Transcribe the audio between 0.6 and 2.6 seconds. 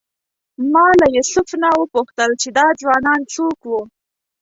ما له یوسف نه وپوښتل چې